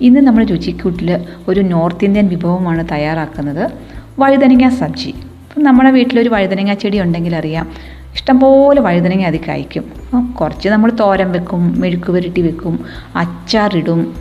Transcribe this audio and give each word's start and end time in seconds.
ഇന്ന് 0.00 0.20
നമ്മൾ 0.20 0.44
രുചിക്കൂട്ടിൽ 0.44 1.20
ഒരു 1.48 1.60
നോർത്ത് 1.60 2.04
ഇന്ത്യൻ 2.04 2.28
വിഭവമാണ് 2.28 2.88
തയ്യാറാക്കുന്നത്. 2.92 3.70
വഴുതനങ്ങ 4.18 4.68
സബ്ജി. 4.68 5.10
അപ്പം 5.10 5.62
നമ്മുടെ 5.62 5.90
വീട്ടിലൊരു 5.90 6.28
വഴുതനങ്ങ 6.28 6.74
ചെടി 6.74 7.00
ഉണ്ടെങ്കിൽ 7.00 7.36
അറിയാം 7.36 7.70
ഇഷ്ടംപോലെ 8.14 8.80
വഴുതനങ്ങ 8.80 9.24
അത് 9.24 9.40
കഴിക്കും. 9.40 9.84
അപ്പം 10.04 10.32
കുറച്ച് 10.40 10.68
നമ്മൾ 10.68 10.92
തോരൻ 11.00 11.32
വെക്കും 11.32 11.80
മെഴുക്ക് 11.80 12.12
പുരട്ടി 12.12 12.40
വെക്കും 12.40 12.84
അച്ചാറിടും 13.16 14.14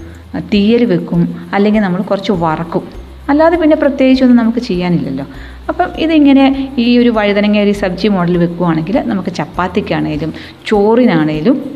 തീയൽ 0.53 0.85
വെക്കും 0.85 1.35
അല്ലെങ്കിൽ 1.53 1.81
നമ്മൾ 1.81 2.01
കുറച്ച് 2.01 2.31
വറക്കും. 2.31 2.83
അല്ലാതെ 3.29 3.57
പിന്നെ 3.57 3.75
പ്രത്യേകിച്ചൊന്നും 3.75 4.37
നമുക്ക് 4.37 4.59
ചെയ്യാനില്ലല്ലോ. 4.59 5.25
അപ്പം 5.69 5.87
ഇതിങ്ങനെ 5.97 6.73
ഈ 6.77 6.97
ഒരു 6.97 7.09
വഴുതനങ്ങ 7.09 7.59
ഒരു 7.59 7.71
സബ്ജി 7.71 8.07
മോഡൽ 8.07 8.37
വെക്കുവാണെങ്കിൽ 8.37 8.99
നമുക്ക് 8.99 9.29
ചപ്പാത്തിക്കാണേലും 9.29 10.33
ചോറിനാണേലും 10.65 11.71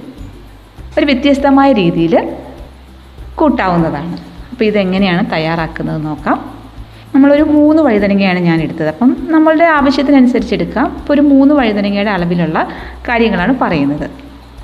ഒരു 0.97 1.05
വ്യത്യസ്തമായ 1.05 1.73
രീതിയിൽ 1.73 2.33
കൂട്ടാവുന്നതാണ്. 3.39 4.15
അപ്പോൾ 4.51 4.65
ഇതെങ്ങനെയാണ് 4.65 5.23
തയ്യാറാക്കുന്നത് 5.33 6.05
നോക്കാം. 6.05 6.37
നമ്മളൊരു 7.15 7.43
മൂന്ന് 7.43 7.81
വഴുതനങ്ങയാണ് 7.83 8.39
ഞാൻ 8.39 8.61
എടുത്തത് 8.61 8.87
അപ്പം 8.87 9.17
നമ്മളുടെ 9.29 9.65
ആവശ്യത്തിനനുസരിച്ച് 9.65 10.53
എടുക്കാം. 10.55 10.87
ഇപ്പോൾ 10.99 11.13
ഒരു 11.13 11.21
മൂന്ന് 11.21 11.53
വഴുതനങ്ങയുടെ 11.55 12.11
അളവിലുള്ള 12.11 12.59
കാര്യങ്ങളാണ് 13.07 13.53
പറയുന്നത്. 13.61 14.07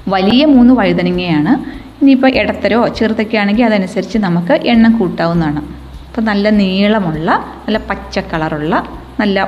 വലിയ 0.08 0.45
മൂന്ന് 0.45 0.73
വഴുതനങ്ങയാണ്. 0.73 1.54
ഇനിയിപ്പോൾ 2.02 2.32
ഇടത്തരോ 2.42 2.88
ചെറുതൊക്കെ 2.88 3.38
ആണെങ്കിൽ 3.38 3.66
അതനുസരിച്ച് 3.66 4.17
നമുക്ക് 4.17 4.56
എണ്ണം 4.73 5.00
കൂട്ടാവുന്നതാണ്. 5.00 5.62
അപ്പോൾ 6.08 6.22
നല്ല 6.22 6.50
നീളമുള്ള 6.50 7.30
നല്ല 7.66 7.78
പച്ച 7.89 8.20
കളറുള്ള 8.34 8.76
നല്ല 9.20 9.48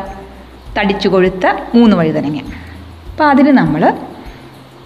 തടിച്ചു 0.78 1.08
കൊഴുത്ത 1.08 1.46
മൂന്ന് 1.76 1.96
വഴുതനങ്ങ. 1.96 2.40
അപ്പോൾ 3.12 3.24
അതിന് 3.24 3.52
നമ്മൾ 3.62 3.94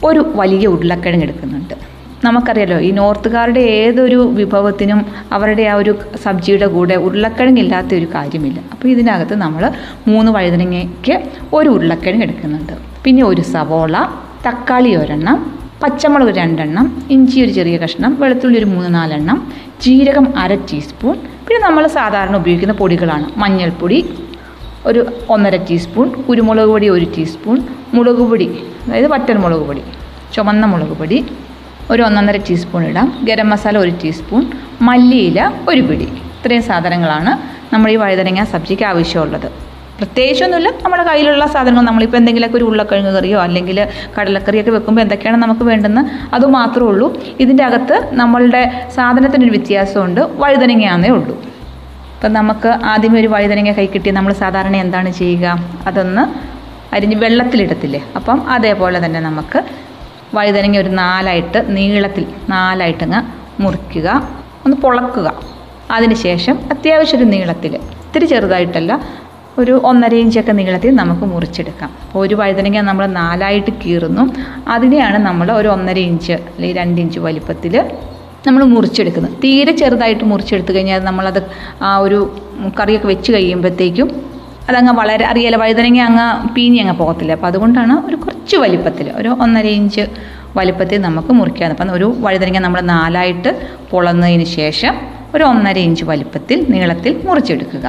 ഒരു 0.03 0.31
വലിയ 0.35 0.67
ഉരുളക്കിഴങ്ങ് 0.67 1.25
എടുക്കുന്നുണ്ട്. 1.25 1.90
നമുക്കറിയാലോ 2.25 2.77
ഈ 2.87 2.89
നോർത്തുകാരുടെ 2.99 3.61
ഏതൊരു 3.77 4.19
വിഭവത്തിനും 4.39 4.99
അവരുടെ 5.35 5.63
ആ 5.71 5.75
ഒരു 5.81 5.93
സബ്ജിയുടെ 6.25 6.67
കൂടെ 6.75 6.95
ഉരുളക്കിഴങ്ങ് 7.05 7.61
ഇല്ലാത്ത 7.63 7.91
ഒരു 7.99 8.07
കാര്യമില്ല. 8.15 8.59
അപ്പോൾ 8.73 8.87
ഇതിനകത്ത് 8.93 9.35
നമ്മൾ 9.45 9.63
മൂന്ന് 10.11 10.31
വഴുതനങ്ങയ്ക്ക് 10.35 11.15
ഒരു 11.57 11.69
ഉരുളക്കിഴങ്ങ് 11.75 12.25
എടുക്കുന്നുണ്ട്. 12.27 12.75
പിന്നെ 13.05 13.23
ഒരു 13.31 13.43
സവോള 13.53 13.95
തക്കാളി 14.47 14.91
ഒരെണ്ണം 15.01 15.37
പച്ചമുളക് 15.83 16.33
രണ്ടെണ്ണം 16.41 16.87
ഇഞ്ചി 17.15 17.37
ഒരു 17.45 17.51
ചെറിയ 17.59 17.75
കഷ്ണം 17.83 18.11
വെളുത്തുള്ളി 18.21 18.57
ഒരു 18.61 18.67
മൂന്ന് 18.73 18.89
നാലെണ്ണം 18.97 19.37
ജീരകം 19.83 20.25
അര 20.41 20.53
ടീസ്പൂൺ 20.71 21.15
പിന്നെ 21.45 21.59
നമ്മൾ 21.67 21.83
സാധാരണ 21.99 22.35
ഉപയോഗിക്കുന്ന 22.41 22.73
പൊടികളാണ്. 22.81 23.25
മഞ്ഞൾപ്പൊടി 23.41 23.99
ഒരു 24.89 25.01
ഒന്നര 25.33 25.55
ടീസ്പൂൺ 25.69 26.07
കുരുമുളക് 26.27 26.69
പൊടി 26.73 26.87
ഒരു 26.95 27.07
ടീസ്പൂൺ 27.15 27.57
മുളക് 27.95 28.23
പൊടി 28.31 28.47
അതായത് 28.85 29.09
വറ്റൽ 29.13 29.37
മുളക് 29.45 29.65
പൊടി 29.69 29.81
ചുമന്ന 30.35 30.65
മുളക് 30.73 30.95
പൊടി 31.01 31.17
ഒരു 31.91 32.01
ഒന്നൊന്നര 32.03 32.37
ടീസ്പൂൺ 32.37 32.85
ഇടാം. 32.85 33.19
ഗരം 33.23 33.49
മസാല 33.49 33.77
ഒരു 33.77 33.93
ടീസ്പൂൺ 34.03 34.51
മല്ലിയില 34.81 35.51
ഒരു 35.69 35.81
പിടി. 35.81 36.03
ഇത്രയും 36.03 36.63
സാധനങ്ങളാണ് 36.63 37.31
നമ്മൾ 37.73 37.91
ഈ 37.91 37.95
വഴുതനങ്ങ 37.95 38.43
സബ്ജിക്ക് 38.43 38.83
ആവശ്യമുള്ളത്. 38.83 39.71
പ്രത്യേകിച്ചൊന്നുമില്ല. 39.97 40.69
നമ്മുടെ 40.83 41.03
കയ്യിലുള്ള 41.03 41.45
സാധനങ്ങൾ 41.45 41.81
നമ്മളിപ്പോൾ 41.81 42.17
എന്തെങ്കിലുമൊക്കെ 42.17 42.57
ഒരു 42.57 42.65
ഉരുളക്കിഴങ്ങ് 42.65 43.11
കറിയോ 43.15 43.39
അല്ലെങ്കിൽ 43.39 43.87
കടലക്കറിയൊക്കെ 44.19 44.71
വെക്കുമ്പോൾ 44.71 45.01
എന്തൊക്കെയാണ് 45.01 45.37
നമുക്ക് 45.37 45.61
വേണ്ടുന്നത്? 45.61 46.05
അത് 46.33 46.45
മാത്രമേ 46.45 46.87
ഉള്ളൂ. 46.87 47.19
ഇതിന്റെ 47.39 47.63
അകത്ത് 47.63 48.09
നമ്മളുടെ 48.13 48.87
സാധനത്തിനൊരു 48.95 49.51
വ്യത്യാസമുണ്ട്. 49.51 50.21
വഴുതനങ്ങയാന്നേ 50.33 51.09
ഉള്ളൂ. 51.09 51.43
അപ്പം 52.15 52.33
നമുക്ക് 52.33 52.67
ആദ്യമേ 52.85 53.19
ഒരു 53.19 53.27
വഴുതനങ്ങ 53.27 53.71
കൈ 53.71 53.85
കിട്ടി 53.85 54.11
നമ്മൾ 54.11 54.33
സാധാരണ 54.33 54.75
എന്താണ് 54.75 55.11
ചെയ്യുക? 55.11 55.63
അതൊന്ന് 55.87 56.23
അരിഞ്ഞ് 56.95 57.15
വെള്ളത്തിലിടത്തില്ലേ? 57.15 58.03
അപ്പം 58.15 58.51
അതേപോലെ 58.51 59.05
തന്നെ 59.05 59.19
നമുക്ക് 59.19 59.63
വഴുതനങ്ങ 60.33 60.77
ഒരു 60.77 60.89
നാലായിട്ട് 60.89 61.59
നീളത്തിൽ 61.77 62.25
നാലായിട്ടങ്ങ് 62.49 63.19
മുറിക്കുക. 63.63 64.07
ഒന്ന് 64.65 64.77
പൊളക്കുക. 64.77 65.27
അതിനുശേഷം 65.91 66.55
അത്യാവശ്യം 66.71 67.17
ഒരു 67.19 67.25
നീളത്തിൽ 67.25 67.75
ഇത്തിരി 67.75 68.25
ചെറുതായിട്ടല്ല 68.25 68.91
ഒരു 69.59 69.81
ഒന്നര 69.83 70.13
ഇഞ്ചൊക്കെ 70.13 70.51
നീളത്തിൽ 70.51 70.95
നമുക്ക് 70.95 71.21
മുറിച്ചെടുക്കാം. 71.21 71.89
അപ്പോൾ 72.03 72.19
ഒരു 72.19 72.35
വഴുതനങ്ങ 72.35 72.81
നമ്മൾ 72.81 73.05
നാലായിട്ട് 73.05 73.71
കീറുന്നു. 73.81 74.23
അതിനെയാണ് 74.67 75.17
നമ്മൾ 75.17 75.51
ഒരു 75.51 75.67
ഒന്നര 75.67 75.99
ഇഞ്ച് 76.11 76.31
അല്ലെങ്കിൽ 76.31 76.77
രണ്ട് 76.77 77.01
ഇഞ്ച് 77.01 77.19
വലിപ്പത്തിൽ 77.19 77.73
നമ്മൾ 78.47 78.63
മുറിച്ചെടുക്കുന്നത്. 78.63 79.33
തീരെ 79.43 79.71
ചെറുതായിട്ട് 79.71 80.23
മുറിച്ചെടുത്ത് 80.23 80.71
കഴിഞ്ഞാൽ 80.75 81.01
നമ്മളത് 81.09 81.41
ആ 81.81 81.97
ഒരു 81.97 82.19
കറിയൊക്കെ 82.79 83.07
വെച്ച് 83.07 83.31
കഴിയുമ്പോഴത്തേക്കും 83.31 84.30
അതങ്ങ് 84.69 84.93
വളരെ 85.01 85.25
അറിയാലോ 85.31 85.57
വഴുതനങ്ങ 85.63 86.01
അങ്ങ് 86.09 86.27
പീഞ്ഞ് 86.55 86.79
അങ്ങ് 86.83 86.95
പോകത്തില്ല. 87.01 87.31
അപ്പോൾ 87.37 87.49
അതുകൊണ്ടാണ് 87.51 87.93
ഒരു 88.07 88.17
കുറച്ച് 88.23 88.57
വലിപ്പത്തിൽ 88.63 89.07
ഒരു 89.21 89.29
ഒന്നര 89.43 89.67
ഇഞ്ച് 89.79 90.03
വലിപ്പത്തിൽ 90.59 91.01
നമുക്ക് 91.07 91.31
മുറിക്കാമെന്ന് 91.39 91.75
അപ്പം 91.75 91.95
ഒരു 91.97 92.07
വഴുതനങ്ങ 92.25 92.59
നമ്മൾ 92.65 92.81
നാലായിട്ട് 92.93 93.51
പൊളന്നതിന് 93.91 94.47
ശേഷം 94.59 94.93
ഒരു 95.35 95.43
ഒന്നര 95.51 95.77
ഇഞ്ച് 95.87 96.03
വലിപ്പത്തിൽ 96.11 96.57
നീളത്തിൽ 96.73 97.13
മുറിച്ചെടുക്കുക. 97.27 97.85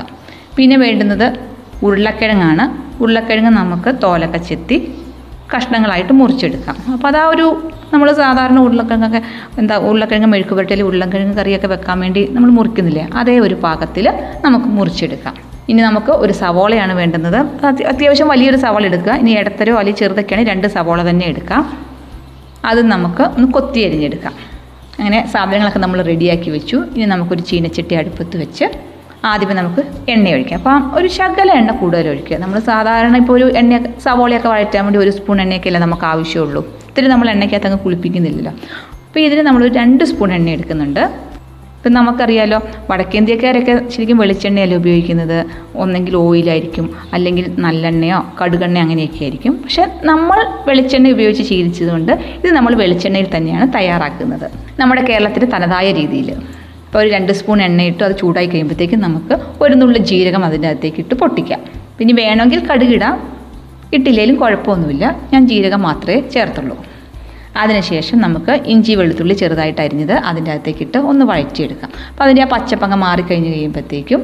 പിന്നെ 0.57 0.77
വേണ്ടുന്നത് 0.85 1.27
ഉരുളക്കിഴങ്ങാണ്. 1.87 2.65
ഉരുളക്കിഴങ്ങ് 3.03 3.53
നമുക്ക് 3.61 3.91
തോലൊക്കെ 4.03 4.41
ചെത്തി 4.49 4.77
കഷ്ണങ്ങളായിട്ട് 5.55 6.15
മുറിച്ചെടുക്കാം. 6.21 6.77
അപ്പോൾ 6.95 7.09
അതാ 7.13 7.23
ഒരു 7.35 7.47
നമ്മൾ 7.93 8.09
സാധാരണ 8.21 8.59
ഉരുളക്കിഴങ്ങൊക്കെ 8.67 9.21
എന്താ 9.61 9.75
ഉരുളക്കിഴങ്ങ് 9.89 10.29
മെഴുക്ക് 10.35 10.55
പുരട്ടിയിൽ 10.59 10.83
ഉരുളക്കിഴങ്ങ് 10.89 11.37
കറിയൊക്കെ 11.41 11.69
വെക്കാൻ 11.73 11.99
വേണ്ടി 12.05 12.23
നമ്മൾ 12.35 12.51
മുറിക്കുന്നില്ലേ 12.59 13.07
അതേ 13.23 13.35
ഒരു 13.47 13.57
പാകത്തിൽ 13.65 14.07
നമുക്ക് 14.47 14.71
മുറിച്ചെടുക്കാം. 14.79 15.35
ഇനി 15.71 15.81
നമുക്ക് 15.89 16.13
ഒരു 16.25 16.33
സവോളയാണ് 16.43 16.95
വേണ്ടുന്നത്. 17.01 17.39
അത്യാവശ്യം 17.93 18.29
വലിയൊരു 18.33 18.59
സവോള 18.65 18.85
എടുക്കുക. 18.91 19.13
ഇനി 19.23 19.33
ഇടത്തരോ 19.41 19.75
അല്ലെങ്കിൽ 19.81 20.01
ചെറുതൊക്കെയാണ് 20.03 20.45
രണ്ട് 20.53 20.67
സവോള 20.77 21.01
തന്നെ 21.11 21.27
എടുക്കാം 21.33 21.63
അത് 22.71 22.81
നമുക്ക് 22.95 23.25
ഒന്ന് 23.37 23.47
കൊത്തി 23.57 23.81
അരിഞ്ഞെടുക്കാം. 23.87 24.35
അങ്ങനെ 24.99 25.19
സാധനങ്ങളൊക്കെ 25.35 25.81
നമ്മൾ 25.85 26.01
റെഡിയാക്കി 26.13 26.51
വെച്ചു. 26.57 26.79
ഇനി 26.97 27.07
നമുക്കൊരു 27.13 27.45
ചീനച്ചട്ടി 27.51 27.95
അടുപ്പത്ത് 28.01 28.37
വെച്ച് 28.43 28.67
ആദ്യമേ 29.31 29.55
നമുക്ക് 29.61 29.83
എണ്ണ 30.13 30.29
ഒഴിക്കാം. 30.37 30.59
അപ്പം 30.61 30.85
ഒരു 30.99 31.09
ശകല 31.17 31.49
എണ്ണ 31.61 31.71
കൂടുതൽ 31.81 32.07
ഒഴിക്കുക. 32.13 32.37
നമ്മൾ 32.45 32.59
സാധാരണ 32.71 33.17
ഇപ്പോൾ 33.23 33.35
ഒരു 33.39 33.47
എണ്ണ 33.61 33.79
സവോളയൊക്കെ 34.07 34.49
വഴറ്റാൻ 34.53 34.83
വേണ്ടി 34.87 34.99
ഒരു 35.05 35.13
സ്പൂൺ 35.19 35.41
എണ്ണയൊക്കെ 35.45 35.69
അല്ലേ 35.71 35.81
നമുക്ക് 35.87 36.07
ആവശ്യമുള്ളൂ. 36.13 36.63
ഇത്തിരി 36.89 37.09
നമ്മൾ 37.15 37.29
എണ്ണയ്ക്കകത്ത് 37.35 37.69
അങ്ങ് 37.69 37.81
കുളിപ്പിക്കുന്നില്ലല്ലോ. 37.85 38.53
അപ്പോൾ 39.07 39.21
ഇതിന് 39.27 39.43
നമ്മൾ 39.49 39.63
രണ്ട് 39.81 40.05
സ്പൂൺ 40.11 40.33
എണ്ണ 40.39 40.51
എടുക്കുന്നുണ്ട്. 40.57 41.05
ഇപ്പം 41.83 41.95
നമുക്കറിയാലോ 41.95 42.59
വടക്കേന്ത്യക്കാരൊക്കെ 42.91 43.89
ശരിക്കും 43.93 44.19
വെളിച്ചെണ്ണയല്ലേ 44.19 44.77
ഉപയോഗിക്കുന്നത്? 44.77 45.39
ഒന്നെങ്കിൽ 45.75 46.17
ഓയിലായിരിക്കും 46.17 46.87
അല്ലെങ്കിൽ 47.15 47.45
നല്ലെണ്ണയോ 47.59 48.19
കടുകെണ്ണ 48.41 48.79
അങ്ങനെയൊക്കെ 48.79 49.21
ആയിരിക്കും. 49.25 49.55
പക്ഷെ 49.63 49.85
നമ്മൾ 50.05 50.39
വെളിച്ചെണ്ണ 50.69 51.09
ഉപയോഗിച്ച് 51.09 51.43
ശീലിച്ചതുകൊണ്ട് 51.43 52.13
ഇത് 52.13 52.51
നമ്മൾ 52.59 52.75
വെളിച്ചെണ്ണയിൽ 52.75 53.27
തന്നെയാണ് 53.37 53.73
തയ്യാറാക്കുന്നത്. 53.77 54.47
നമ്മുടെ 54.81 55.03
കേരളത്തിന്റെ 55.11 55.49
തനതായ 55.57 55.93
രീതിയിൽ. 55.93 56.31
ഇപ്പോൾ 56.87 56.99
ഒരു 56.99 57.09
രണ്ട് 57.09 57.33
സ്പൂൺ 57.33 57.63
എണ്ണയിട്ട് 57.63 58.05
അത് 58.05 58.17
ചൂടായി 58.23 58.47
കഴിയുമ്പോഴത്തേക്കും 58.47 59.01
നമുക്ക് 59.01 59.35
ഒരു 59.61 59.75
നുള്ളു 59.75 59.99
ജീരകം 59.99 60.45
അതിന്റെ 60.45 60.69
അകത്തേക്ക് 60.69 61.01
ഇട്ട് 61.01 61.15
പൊട്ടിക്കാം. 61.15 61.61
പിന്നെ 61.99 62.15
വേണമെങ്കിൽ 62.23 62.63
കടുകിടാം. 62.71 63.17
ഇട്ടില്ലെങ്കിലും 63.95 64.41
കുഴപ്പമൊന്നുമില്ല. 64.41 65.05
ഞാൻ 65.33 65.49
ജീരകം 65.49 65.83
മാത്രമേ 65.83 66.21
ചേർത്തുള്ളൂ. 66.35 66.77
അതിനുശേഷം 67.61 68.19
നമുക്ക് 68.25 68.53
ഇഞ്ചി 68.75 68.93
വെളുത്തുള്ളി 69.01 69.35
ചെറുതായിട്ട് 69.43 69.81
അരിഞ്ഞത് 69.85 70.15
അതിന്റെ 70.29 70.51
അകത്തേക്ക് 70.55 70.83
ഇട്ട് 70.87 70.99
ഒന്ന് 71.11 71.25
വഴറ്റിയെടുക്കാം. 71.31 71.91
അപ്പോൾ 72.11 72.25
അതിന്റെ 72.27 72.43
ആ 72.45 72.49
പച്ചപ്പങ്ങ 72.55 72.97
മാറിക്കഴിഞ്ഞ് 73.05 73.51
കഴിയുമ്പോഴത്തേക്കും 73.55 74.23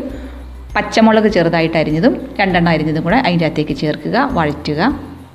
പച്ചമുളക് 0.76 1.28
ചെറുതായിട്ട് 1.36 1.76
അരിഞ്ഞതും 1.82 2.14
രണ്ടെണ്ണം 2.40 2.72
അരിഞ്ഞതും 2.74 3.04
കൂടെ 3.06 3.18
അതിന്റെ 3.26 3.46
അകത്തേക്ക് 3.48 3.74
ചേർക്കുക 3.82 4.16
വഴറ്റുക. 4.38 4.80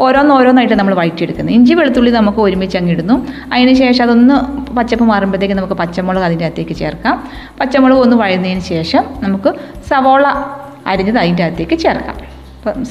ഓരോന്നോരോന്നായിട്ട് 0.04 0.76
നമ്മൾ 0.80 0.94
വഴറ്റിയെടുക്കുന്നത് 1.00 1.54
ഇഞ്ചി 1.56 1.74
വെളുത്തുള്ളി 1.80 2.12
നമുക്ക് 2.18 2.40
ഒരുമിച്ച് 2.46 2.78
അങ്ങ് 2.80 2.92
ഇടുന്നു. 2.96 3.16
അതിന് 3.54 3.74
ശേഷം 3.82 4.04
അതൊന്ന് 4.06 4.36
പച്ചപ്പ് 4.78 5.06
മാറുമ്പോഴത്തേക്ക് 5.12 5.56
നമുക്ക് 5.60 5.78
പച്ചമുളക് 5.82 6.26
അതിന്റെ 6.30 6.46
അകത്തേക്ക് 6.50 6.76
ചേർക്കാം. 6.82 7.16
പച്ചമുളക് 7.60 8.02
ഒന്ന് 8.06 8.18
വഴന്നതിന് 8.24 8.64
ശേഷം 8.74 9.04
നമുക്ക് 9.26 9.52
സവോള 9.92 10.26
അരിഞ്ഞത് 10.92 11.20
അതിന്റെ 11.24 11.44
അകത്തേക്ക് 11.48 11.78
ചേർക്കാം 11.86 12.18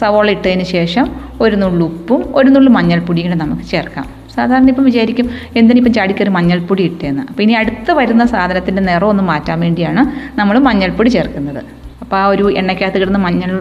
സവോള 0.00 0.26
ഇട്ടതിന് 0.36 0.66
ശേഷം 0.76 1.06
ഒരു 1.44 1.56
നുള്ളു 1.62 1.84
ഉപ്പും 1.92 2.22
ഒരു 2.38 2.48
നുള്ളു 2.54 2.70
മഞ്ഞൾപ്പൊടിയും 2.78 3.28
കൂടെ 3.28 3.38
നമുക്ക് 3.44 3.64
ചേർക്കാം. 3.74 4.06
സാധാരണ 4.36 4.68
ഇപ്പം 4.72 4.84
വിചാരിക്കും 4.90 5.26
എന്തിനിപ്പം 5.60 5.92
ചാടിക്കറി 5.98 6.30
മഞ്ഞൾപ്പൊടി 6.36 6.82
ഇട്ടേന്ന്? 6.90 7.22
അപ്പോൾ 7.30 7.42
ഇനി 7.46 7.54
അടുത്ത് 7.60 7.92
വരുന്ന 8.00 8.24
സാധനത്തിന്റെ 8.34 8.82
നിറം 8.90 9.08
ഒന്ന് 9.12 9.24
മാറ്റാൻ 9.30 9.58
വേണ്ടിയാണ് 9.64 10.02
നമ്മൾ 10.40 10.58
മഞ്ഞൾപ്പൊടി 10.68 11.10
ചേർക്കുന്നത്. 11.16 11.60
അപ്പോൾ 12.02 12.16
ആ 12.22 12.24
ഒരു 12.34 12.44
എണ്ണയ്ക്കകത്ത് 12.60 13.00
കിടന്ന് 13.02 13.22
മഞ്ഞൾ 13.26 13.52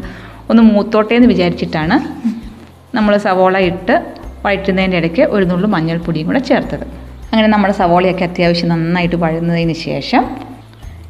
ഒന്ന് 0.51 0.63
മൂത്തോട്ടെ 0.71 1.13
എന്ന് 1.19 1.29
വിചാരിച്ചിട്ടാണ് 1.33 1.97
നമ്മൾ 2.97 3.13
സവോള 3.25 3.57
ഇട്ട് 3.71 3.95
വഴറ്റുന്നതിന്റെ 4.45 4.97
ഇടയ്ക്ക് 5.01 5.23
ഒരു 5.35 5.45
നുള്ളു 5.51 5.67
മഞ്ഞൾപ്പൊടിയും 5.75 6.27
കൂടെ 6.29 6.41
ചേർത്തത്. 6.49 6.85
അങ്ങനെ 7.31 7.49
നമ്മുടെ 7.53 7.73
സവോളയൊക്കെ 7.81 8.25
അത്യാവശ്യം 8.29 8.69
നന്നായിട്ട് 8.73 9.17
വഴന്നതിന് 9.25 9.75
ശേഷം 9.87 10.23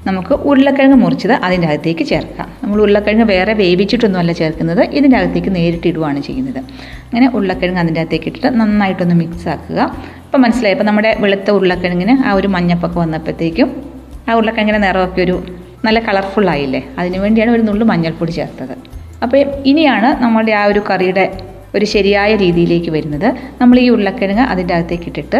നമുക്ക് 0.07 0.33
ഉരുളക്കിഴങ്ങ് 0.49 0.97
മുറിച്ചത് 1.03 1.33
അതിന്റെ 1.45 1.67
അകത്തേക്ക് 1.67 2.03
ചേർക്കാം. 2.11 2.47
നമ്മൾ 2.63 2.77
ഉരുളക്കിഴങ്ങ് 2.81 3.25
വേറെ 3.33 3.53
വേവിച്ചിട്ടൊന്നുമല്ല 3.61 4.31
ചേർക്കുന്നത് 4.39 4.81
ഇതിന്റെ 4.97 5.17
അകത്തേക്ക് 5.17 5.51
നേരിട്ടിടുകയാണ് 5.55 6.19
ചെയ്യുന്നത്. 6.27 6.59
അങ്ങനെ 7.07 7.27
ഉരുളക്കിഴങ്ങ് 7.37 7.81
അതിന്റെ 7.83 8.01
അകത്തേക്ക് 8.03 8.27
ഇട്ടിട്ട് 8.31 8.49
നന്നായിട്ടൊന്ന് 8.61 9.15
മിക്സ് 9.15 9.47
ആക്കുക. 9.55 9.79
ഇപ്പം 10.25 10.41
മനസ്സിലായി? 10.41 10.73
ഇപ്പം 10.75 10.85
നമ്മുടെ 10.85 11.11
വെളുത്ത 11.19 11.51
ഉരുളക്കിഴങ്ങിന് 11.51 12.15
ആ 12.27 12.33
ഒരു 12.33 12.47
മഞ്ഞപ്പൊക്കെ 12.47 12.99
വന്നപ്പോഴത്തേക്കും 12.99 13.69
ആ 14.29 14.33
ഉരുളക്കിഴങ്ങിന്റെ 14.33 14.81
നിറമൊക്കെ 14.87 15.21
ഒരു 15.27 15.35
നല്ല 15.85 15.99
കളർഫുള്ളായില്ലേ 16.07 16.81
അതിന് 16.99 17.17
വേണ്ടിയാണ് 17.17 17.51
ഒരു 17.51 17.61
നുള്ളു 17.61 17.85
മഞ്ഞൾപ്പൊടി 17.91 18.31
ചേർത്തത്. 18.31 18.75
അപ്പോൾ 19.23 19.39
ഇനിയാണ് 19.71 20.09
നമ്മളുടെ 20.23 20.51
ആ 20.51 20.65
ഒരു 20.65 20.81
കറിയുടെ 20.89 21.25
ഒരു 21.75 21.85
ശരിയായ 21.85 22.31
രീതിയിലേക്ക് 22.35 22.91
വരുന്നത്. 22.91 23.27
നമ്മൾ 23.61 23.79
ഈ 23.79 23.89
ഉരുളക്കിഴങ്ങ് 23.89 24.45
അതിന്റെ 24.53 24.73
അകത്തേക്ക് 24.77 25.07
ഇട്ടിട്ട് 25.07 25.39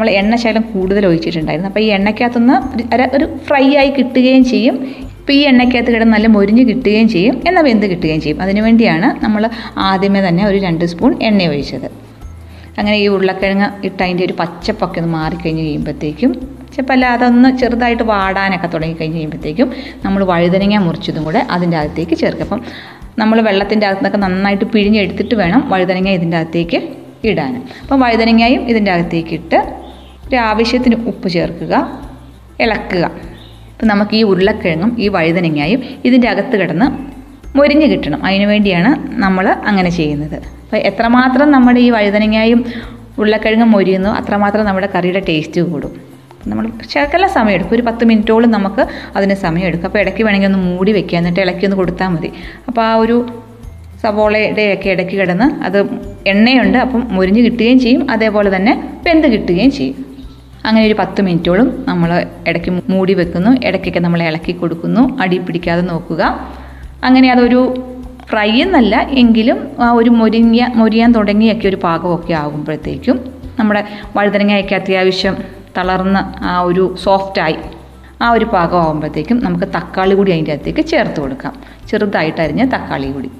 നമ്മൾ 0.00 0.12
എണ്ണ 0.20 0.36
ശകലം 0.36 0.62
കൂടുതൽ 0.74 1.06
ഒഴിച്ചിട്ടുണ്ടായിരുന്നു. 1.06 1.68
അപ്പോൾ 1.70 1.80
ഈ 1.80 1.86
എണ്ണയ്ക്കകത്തുനിന്ന് 1.86 2.54
ഒരു 2.94 3.04
ഒരു 3.16 3.26
ഫ്രൈ 3.46 3.76
ആയി 3.80 3.90
കിട്ടുകയും 3.90 4.44
ചെയ്യും. 4.44 4.76
ഇപ്പോൾ 5.20 5.32
ഈ 5.32 5.40
എണ്ണയ്ക്കകത്ത് 5.50 5.90
കിടന്ന് 5.94 6.14
നല്ല 6.14 6.26
മൊരിഞ്ഞ് 6.26 6.62
കിട്ടുകയും 6.68 7.08
ചെയ്യും. 7.08 7.42
എന്നാൽ 7.48 7.64
വെന്ത് 7.64 7.86
കിട്ടുകയും 7.86 8.20
ചെയ്യും. 8.20 8.42
അതിനുവേണ്ടിയാണ് 8.42 9.24
നമ്മൾ 9.24 9.50
ആദ്യമേ 9.76 10.28
തന്നെ 10.28 10.46
ഒരു 10.46 10.58
രണ്ട് 10.58 10.84
സ്പൂൺ 10.84 11.22
എണ്ണ 11.22 11.48
ഒഴിച്ചത്. 11.48 11.90
അങ്ങനെ 12.78 12.96
ഈ 12.96 13.08
ഉരുളക്കിഴങ്ങ് 13.08 13.86
ഇട്ട് 13.86 14.02
അതിന്റെ 14.02 14.24
ഒരു 14.24 14.32
പച്ചപ്പൊക്കെ 14.32 15.00
ഒന്ന് 15.00 15.12
മാറിക്കഴിഞ്ഞ് 15.12 15.62
കഴിയുമ്പോഴത്തേക്കും 15.62 16.32
ചിലപ്പോൾ 16.74 16.92
അല്ല 16.92 17.06
അതൊന്ന് 17.06 17.58
ചെറുതായിട്ട് 17.58 18.02
വാടാനൊക്കെ 18.02 18.66
തുടങ്ങി 18.66 18.94
കഴിഞ്ഞ് 18.94 19.16
കഴിയുമ്പോഴത്തേക്കും 19.16 19.72
നമ്മൾ 20.04 20.24
വഴുതനങ്ങ 20.24 20.78
മുറിച്ചതും 20.78 21.24
കൂടെ 21.24 21.46
അതിന്റെ 21.50 21.76
അകത്തേക്ക് 21.76 22.16
ചേർക്കുക. 22.16 22.42
അപ്പം 22.42 22.62
നമ്മൾ 23.18 23.40
വെള്ളത്തിന്റെ 23.40 23.86
അകത്തുനിന്നൊക്കെ 23.86 24.18
നന്നായിട്ട് 24.26 24.64
പിഴിഞ്ഞെടുത്തിട്ട് 24.64 25.34
വേണം 25.34 25.68
വഴുതനങ്ങ 25.68 26.08
ഇതിന്റെ 26.08 26.36
അകത്തേക്ക് 26.36 26.80
ഇടാൻ. 27.24 27.62
അപ്പം 27.82 28.00
വഴുതനങ്ങയും 28.00 28.62
ഇതിന്റെ 28.68 28.90
അകത്തേക്ക് 28.92 29.34
ഇട്ട് 29.34 29.79
ഒരു 30.30 30.36
ആവശ്യത്തിന് 30.36 30.94
ഉപ്പ് 30.94 31.28
ചേർക്കുക 31.28 32.00
ഇളക്കുക. 32.60 33.04
അപ്പം 33.72 33.88
നമുക്ക് 33.88 34.14
ഈ 34.14 34.22
ഉരുളക്കിഴങ്ങും 34.22 34.96
ഈ 34.98 35.08
വഴുതനങ്ങയും 35.08 35.84
ഇതിന്റെ 36.04 36.28
അകത്ത് 36.28 36.56
കിടന്ന് 36.56 36.86
മൊരിഞ്ഞ് 37.58 37.86
കിട്ടണം. 37.86 38.24
അതിനു 38.24 38.46
വേണ്ടിയാണ് 38.46 39.20
നമ്മൾ 39.20 39.48
അങ്ങനെ 39.48 39.90
ചെയ്യുന്നത്. 39.90 40.34
അപ്പോൾ 40.34 40.76
എത്രമാത്രം 40.76 41.50
നമ്മുടെ 41.50 41.80
ഈ 41.80 41.90
വഴുതനങ്ങയും 41.90 42.64
ഉരുളക്കിഴങ്ങും 43.18 43.70
മൊരിയുന്നു 43.70 44.08
അത്രമാത്രം 44.08 44.64
നമ്മുടെ 44.64 44.88
കറിയുടെ 44.94 45.22
ടേസ്റ്റ് 45.28 45.60
കൂടും. 45.60 46.00
നമ്മൾ 46.46 46.70
ശകല 46.90 47.26
സമയം 47.26 47.54
എടുക്കും. 47.54 47.74
ഒരു 47.74 47.82
പത്ത് 47.82 48.04
മിനിറ്റോളം 48.04 48.50
നമുക്ക് 48.50 48.86
അതിന് 49.16 49.34
സമയം 49.34 49.66
എടുക്കും. 49.66 49.86
അപ്പോൾ 49.86 49.98
ഇടയ്ക്ക് 49.98 50.22
വേണമെങ്കിൽ 50.22 50.48
ഒന്ന് 50.48 50.58
മൂടി 50.58 50.92
വെക്കുക. 50.92 51.18
എന്നിട്ട് 51.18 51.40
ഇളക്കി 51.40 51.64
ഒന്ന് 51.64 51.76
കൊടുത്താൽ 51.76 52.08
മതി. 52.08 52.32
അപ്പോൾ 52.68 52.80
ആ 52.80 52.94
ഒരു 52.94 53.26
സവോളയുടെ 54.02 54.74
ഒക്കെ 54.74 54.90
ഇടയ്ക്ക് 54.90 55.16
കിടന്ന് 55.16 55.64
അത് 55.64 55.90
എണ്ണയുണ്ട്. 56.26 56.78
അപ്പം 56.78 57.08
മുരിഞ്ഞ് 57.10 57.40
കിട്ടുകയും 57.40 57.80
ചെയ്യും. 57.80 58.10
അതേപോലെ 58.10 58.56
തന്നെ 58.56 58.92
പെന്ത് 59.06 59.28
കിട്ടുകയും 59.28 59.70
ചെയ്യും. 59.70 60.09
അങ്ങനെ 60.66 60.86
ഒരു 60.86 60.96
പത്ത് 60.98 61.20
മിനിറ്റോളം 61.22 61.68
നമ്മൾ 61.88 62.10
ഇടയ്ക്ക് 62.48 62.70
മൂടി 62.92 63.14
വെക്കുന്നു. 63.20 63.50
ഇടയ്ക്കൊക്കെ 63.68 64.00
നമ്മൾ 64.00 64.22
ഇളക്കി 64.22 64.52
കൊടുക്കുന്നു. 64.52 65.02
അടി 65.22 65.38
പിടിക്കാതെ 65.38 65.82
നോക്കുക. 65.92 66.22
അങ്ങനെ 67.04 67.28
അതൊരു 67.34 67.60
ഫ്രൈ 68.30 68.50
എന്നല്ല 68.64 68.94
എങ്കിലും 69.22 69.58
ആ 69.84 69.90
ഒരു 69.92 70.10
മുരിങ്ങിയ 70.10 70.64
മൊരിയാൻ 70.80 71.10
തുടങ്ങിയൊക്കെ 71.14 71.66
ഒരു 71.68 71.78
പാകമൊക്കെ 71.84 72.32
ആകുമ്പോഴത്തേക്കും 72.32 73.16
നമ്മുടെ 73.58 73.80
വഴുതനങ്ങയൊക്കെ 74.16 74.74
അത്യാവശ്യം 74.74 75.34
തളർന്ന് 75.76 76.20
ആ 76.50 76.60
ഒരു 76.68 76.84
സോഫ്റ്റായി 77.04 77.58
ആ 78.22 78.30
ഒരു 78.30 78.44
പാകം 78.44 78.78
ആകുമ്പോഴത്തേക്കും 78.82 79.44
നമുക്ക് 79.44 79.66
തക്കാളി 79.76 80.14
കൂടി 80.14 80.30
അതിന്റെ 80.32 80.52
അകത്തേക്ക് 80.52 80.82
ചേർത്ത് 80.92 81.18
കൊടുക്കാം. 81.20 81.52
ചെറുതായിട്ട് 81.90 82.40
അരിഞ്ഞ 82.40 82.64
തക്കാളി 82.74 83.08
കൂടി. 83.12 83.30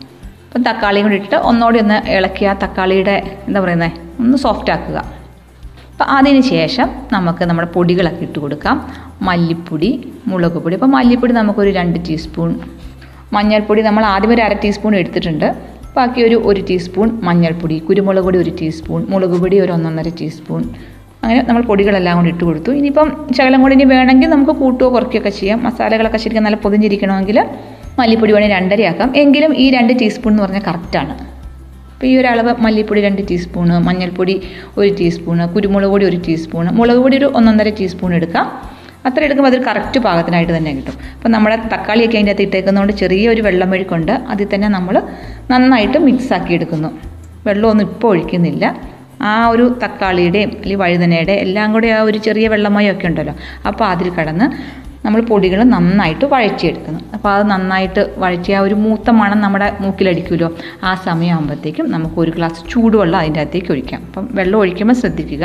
അപ്പം 0.47 0.63
തക്കാളിയും 0.63 1.05
കൂടി 1.07 1.17
ഇട്ടിട്ട് 1.17 1.37
ഒന്നുകൂടി 1.51 1.79
ഒന്ന് 1.79 1.99
ഇളക്കി 2.17 2.45
ആ 2.45 2.53
തക്കാളിയുടെ 2.63 3.17
എന്താ 3.49 3.61
പറയുന്നത് 3.61 3.93
ഒന്ന് 4.21 4.39
സോഫ്റ്റ് 4.39 4.73
ആക്കുക 4.77 5.20
അപ്പം 6.01 6.13
അതിന് 6.19 6.43
ശേഷം 6.51 6.89
നമുക്ക് 7.15 7.43
നമ്മുടെ 7.49 7.67
പൊടികളൊക്കെ 7.75 8.23
ഇട്ട് 8.27 8.39
കൊടുക്കാം. 8.43 8.77
മല്ലിപ്പൊടി 9.27 9.91
മുളക് 10.31 10.57
പൊടി 10.65 10.75
അപ്പോൾ 10.79 10.91
മല്ലിപ്പൊടി 10.95 11.33
നമുക്കൊരു 11.39 11.71
രണ്ട് 11.79 11.99
ടീസ്പൂൺ 12.07 12.51
മഞ്ഞൾപ്പൊടി 13.37 13.83
നമ്മൾ 13.89 14.05
ആദ്യം 14.13 14.31
ഒരു 14.35 14.43
അര 14.45 14.55
ടീസ്പൂൺ 14.63 14.95
എടുത്തിട്ടുണ്ട്. 15.01 15.47
ബാക്കി 15.97 16.21
ഒരു 16.29 16.37
ഒരു 16.51 16.61
ടീസ്പൂൺ 16.71 17.09
മഞ്ഞൾപ്പൊടി 17.27 17.77
കുരുമുളക് 17.89 18.27
പൊടി 18.29 18.39
ഒരു 18.45 18.53
ടീസ്പൂൺ 18.61 19.03
മുളക് 19.13 19.37
പൊടി 19.43 19.59
ഒരു 19.65 19.73
ഒന്നൊന്നര 19.77 20.13
ടീസ്പൂൺ 20.21 20.63
അങ്ങനെ 21.23 21.41
നമ്മൾ 21.49 21.63
പൊടികളെല്ലാം 21.71 22.17
കൂടി 22.21 22.33
ഇട്ട് 22.35 22.45
കൊടുത്തു. 22.45 22.71
ഇനിയിപ്പം 22.81 23.11
ശകലം 23.39 23.61
കൂടി 23.65 23.77
ഇനി 23.79 23.89
വേണമെങ്കിൽ 23.95 24.31
നമുക്ക് 24.35 24.55
കൂട്ടുകയോ 24.63 24.91
കുറയ്ക്കുകയൊക്കെ 24.97 25.33
ചെയ്യാം. 25.41 25.61
മസാലകളൊക്കെ 25.67 26.21
ശരിക്കും 26.25 26.47
നല്ല 26.49 26.61
പൊതിഞ്ഞിരിക്കണമെങ്കിൽ 26.67 27.41
മല്ലിപ്പൊടി 28.01 28.33
വേണമെങ്കിൽ 28.37 28.59
രണ്ടരയാക്കാം. 28.59 29.11
എങ്കിലും 29.25 29.53
ഈ 29.65 29.69
രണ്ട് 29.77 29.95
ടീസ്പൂൺ 30.03 30.33
എന്ന് 30.35 30.45
പറഞ്ഞാൽ 30.47 30.65
കറക്റ്റാണ് 30.71 31.15
അപ്പോൾ 32.01 32.11
ഈ 32.11 32.15
ഒരു 32.21 32.29
അളവ് 32.31 32.53
മല്ലിപ്പൊടി 32.65 33.01
രണ്ട് 33.07 33.21
ടീസ്പൂണ് 33.31 33.75
മഞ്ഞൾപ്പൊടി 33.87 34.35
ഒരു 34.81 34.91
ടീസ്പൂണ് 34.99 35.45
കുരുമുളക് 35.55 35.91
പൊടി 35.95 36.05
ഒരു 36.11 36.19
ടീസ്പൂണ് 36.27 36.71
മുളക് 36.79 37.01
പൊടി 37.05 37.17
ഒരു 37.19 37.29
ഒന്നൊന്നര 37.39 37.71
ടീസ്പൂൺ 37.81 38.11
എടുക്കാം. 38.19 38.47
അത്ര 39.09 39.21
എടുക്കുമ്പോൾ 39.27 39.51
അതൊരു 39.51 39.65
കറക്റ്റ് 39.67 40.01
പാകത്തിനായിട്ട് 40.07 40.53
തന്നെ 40.57 40.71
കിട്ടും. 40.77 40.97
അപ്പോൾ 41.17 41.31
നമ്മുടെ 41.35 41.57
തക്കാളിയൊക്കെ 41.75 42.17
അതിന്റെ 42.19 42.33
അകത്ത് 42.35 42.47
ഇട്ടേക്കുന്നതുകൊണ്ട് 42.47 42.95
ചെറിയൊരു 43.03 43.43
വെള്ളം 43.49 43.71
ഒഴുക്കുണ്ട് 43.77 44.15
അതിൽ 44.35 44.49
തന്നെ 44.55 44.71
നമ്മൾ 44.77 44.97
നന്നായിട്ട് 45.53 46.01
മിക്സാക്കി 46.09 46.55
എടുക്കുന്നു. 46.59 46.91
വെള്ളമൊന്നും 47.49 47.87
ഇപ്പോൾ 47.91 48.11
ഒഴിക്കുന്നില്ല. 48.15 48.65
ആ 49.33 49.35
ഒരു 49.53 49.67
തക്കാളിയുടെയും 49.85 50.53
അല്ലെങ്കിൽ 50.57 50.83
വഴുതനയുടെ 50.85 51.37
എല്ലാം 51.45 51.69
കൂടെ 51.77 51.91
ആ 51.99 52.03
ഒരു 52.11 52.21
ചെറിയ 52.29 52.49
വെള്ളമയമൊക്കെ 52.55 53.09
ഉണ്ടല്ലോ. 53.13 53.35
അപ്പോൾ 53.71 53.87
അതിൽ 53.93 54.09
കടന്ന് 54.21 54.49
നമ്മൾ 55.11 55.23
പൊടികൾ 55.23 55.63
നന്നായിട്ട് 55.63 56.25
വഴറ്റിയെടുക്കുന്നു. 56.25 57.01
അപ്പോൾ 57.15 57.31
അത് 57.33 57.45
നന്നായിട്ട് 57.51 58.15
വഴറ്റി 58.19 58.53
ആ 58.53 58.61
ഒരു 58.61 58.75
മൂത്ത 58.75 59.11
മണം 59.11 59.41
നമ്മുടെ 59.41 59.77
മൂക്കിലടിക്കുമല്ലോ. 59.81 60.49
ആ 60.85 60.95
സമയമാകുമ്പോഴത്തേക്കും 60.95 61.91
നമുക്ക് 61.91 62.19
ഒരു 62.21 62.31
ഗ്ലാസ് 62.31 62.61
ചൂടുവെള്ളം 62.71 63.19
അതിന്റെ 63.19 63.41
അകത്തേക്ക് 63.41 63.71
ഒഴിക്കാം. 63.71 64.01
അപ്പം 64.07 64.29
വെള്ളം 64.33 64.59
ഒഴിക്കുമ്പോൾ 64.59 64.95
ശ്രദ്ധിക്കുക. 64.95 65.45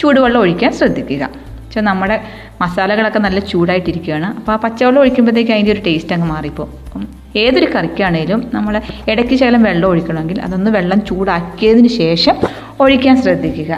ചൂടുവെള്ളം 0.00 0.40
ഒഴിക്കാൻ 0.40 0.72
ശ്രദ്ധിക്കുക. 0.72 1.28
പക്ഷേ 1.64 1.80
നമ്മുടെ 1.80 2.20
മസാലകളൊക്കെ 2.60 3.18
നല്ല 3.18 3.38
ചൂടായിട്ടിരിക്കുകയാണ്. 3.38 4.26
അപ്പോൾ 4.38 4.52
ആ 4.52 4.56
പച്ചവെള്ളം 4.56 5.00
ഒഴിക്കുമ്പോഴത്തേക്ക് 5.00 5.52
അതിന്റെ 5.52 5.72
ഒരു 5.72 5.82
ടേസ്റ്റ് 5.86 6.12
അങ്ങ് 6.12 6.28
മാറിപ്പോൾ 6.28 6.68
അപ്പം 6.86 7.04
ഏതൊരു 7.36 7.68
കറിക്കാണേലും 7.74 8.50
നമ്മൾ 8.54 8.80
ഇടയ്ക്ക് 9.08 9.34
ശകലം 9.34 9.62
വെള്ളം 9.62 9.88
ഒഴിക്കണമെങ്കിൽ 9.88 10.40
അതൊന്ന് 10.40 10.70
വെള്ളം 10.70 11.04
ചൂടാക്കിയതിന് 11.04 11.88
ശേഷം 11.88 12.36
ഒഴിക്കാൻ 12.80 13.22
ശ്രദ്ധിക്കുക. 13.22 13.72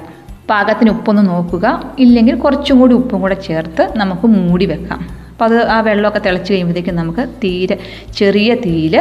പാകത്തിന് 0.51 0.91
ഉപ്പൊന്ന് 0.91 1.23
നോക്കുക. 1.29 1.67
ഇല്ലെങ്കിൽ 1.99 2.35
കുറച്ചും 2.35 2.79
കൂടി 2.81 2.95
ഉപ്പും 2.95 3.21
കൂടെ 3.21 3.35
ചേർത്ത് 3.35 3.93
നമുക്ക് 3.97 4.27
മൂടി 4.27 4.67
വെക്കാം. 4.67 5.24
അപ്പോൾ 5.35 5.45
അത് 5.45 5.59
ആ 5.67 5.81
വെള്ളമൊക്കെ 5.81 6.21
തിളച്ച് 6.27 6.53
കഴിയുമ്പോഴത്തേക്കും 6.53 6.95
നമുക്ക് 6.95 7.23
തീരെ 7.45 7.77
ചെറിയ 8.17 8.55
തീയിൽ 8.55 8.95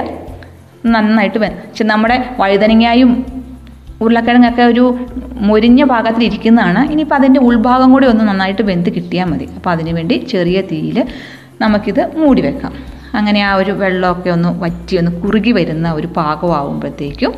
നന്നായിട്ട് 0.85 1.39
പക്ഷെ 1.39 1.83
നമ്മുടെ 1.83 2.15
വഴുതനങ്ങായും 2.39 3.11
ഉരുളക്കിഴങ്ങൊക്കെ 4.01 4.63
ഒരു 4.63 4.85
മൊരിഞ്ഞ 5.49 5.83
ഭാഗത്തിലിരിക്കുന്നതാണ് 5.83 6.91
ഇനിയിപ്പോൾ 6.91 7.15
അതിന്റെ 7.15 7.39
ഉൾഭാഗം 7.39 7.91
കൂടി 7.91 8.05
ഒന്ന് 8.05 8.23
നന്നായിട്ട് 8.23 8.61
വെന്ത് 8.61 8.89
കിട്ടിയാൽ 8.95 9.27
മതി. 9.29 9.45
അപ്പോൾ 9.55 9.69
അതിന് 9.69 9.91
വേണ്ടി 9.91 10.15
ചെറിയ 10.31 10.61
തീയിൽ 10.61 10.97
നമുക്കിത് 11.61 12.01
മൂടി 12.17 12.41
വെക്കാം. 12.41 12.73
അങ്ങനെ 13.13 13.39
ആ 13.43 13.55
ഒരു 13.55 13.71
വെള്ളമൊക്കെ 13.71 14.29
ഒന്ന് 14.29 14.49
വറ്റി 14.59 14.97
ഒന്ന് 14.97 15.11
കുറുകി 15.21 15.51
വരുന്ന 15.51 15.93
ഒരു 15.93 16.07
പാകമാകുമ്പോഴത്തേക്കും 16.17 17.33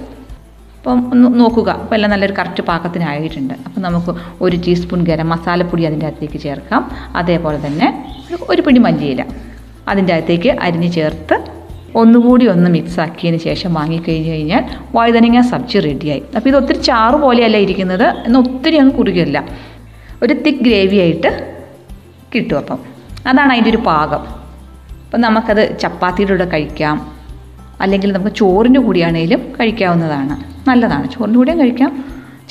അപ്പം 0.86 1.12
ഒന്ന് 1.12 1.40
നോക്കുക. 1.40 1.70
അപ്പോൾ 1.70 1.96
എല്ലാം 1.96 2.12
നല്ലൊരു 2.12 2.34
കറക്റ്റ് 2.40 2.64
പാകത്തിനായിട്ടുണ്ട്. 2.64 3.54
അപ്പം 3.66 3.82
നമുക്ക് 3.82 4.16
ഒരു 4.42 4.58
ടീസ്പൂൺ 4.58 5.04
ഗരം 5.04 5.30
മസാലപ്പൊടി 5.30 5.84
അതിന്റെ 5.84 6.06
അകത്തേക്ക് 6.06 6.40
ചേർക്കാം. 6.40 6.92
അതേപോലെ 7.16 7.68
തന്നെ 7.68 8.16
ഒരു- 8.50 8.66
പിടി 8.66 8.80
മല്ലിയില 8.80 9.26
അതിന്റെ 9.88 10.14
അകത്തേക്ക് 10.14 10.50
അരിഞ്ഞ് 10.50 10.92
ചേർത്ത് 10.92 11.44
ഒന്നുകൂടി 11.96 12.48
ഒന്ന് 12.48 12.70
മിക്സ് 12.70 13.00
ആക്കിയതിന് 13.00 13.42
ശേഷം 13.42 13.74
വാങ്ങിക്കഴിഞ്ഞ് 13.74 14.30
കഴിഞ്ഞാൽ 14.30 14.64
വഴുതനങ്ങ 14.96 15.42
സബ്ജി 15.42 15.80
റെഡിയായി 15.80 16.24
അപ്പോൾ 16.36 16.50
ഇത് 16.50 16.58
ഒത്തിരി 16.58 16.78
ചാറ് 16.78 17.16
പോലെയല്ല 17.16 17.58
ഇരിക്കുന്നത്. 17.58 18.04
എന്നാൽ 18.04 18.42
ഒത്തിരി 18.42 18.76
അങ്ങ് 18.76 18.94
കുറുകയല്ല 18.94 19.46
ഒരു 20.24 20.34
തിക്ക് 20.34 20.60
ഗ്രേവി 20.60 20.96
ആയിട്ട് 20.96 21.56
കിട്ടും 22.36 22.58
അപ്പം. 22.58 22.80
അതാണ് 23.28 23.52
അതിന്റെ 23.52 23.70
ഒരു 23.70 23.78
പാകം. 23.78 24.22
അപ്പം 25.06 25.22
നമുക്കത് 25.22 25.80
ചപ്പാത്തിയുടെ 25.80 26.34
കൂടെ 26.34 26.46
കഴിക്കാം. 26.46 27.12
അല്ലെങ്കിൽ 27.82 28.12
നമുക്ക് 28.12 28.36
ചോറിന്റെ 28.36 28.80
കൂടിയാണേലും 28.80 29.54
കഴിക്കാവുന്നതാണ്. 29.60 30.55
നല്ലതാണ്. 30.68 31.12
ചോറിന്റെ 31.12 31.38
കൂടെയും 31.38 31.60
കഴിക്കാം 31.60 31.92